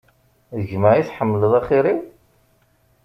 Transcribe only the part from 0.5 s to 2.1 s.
Gma i tḥemmleḍ axir-iw?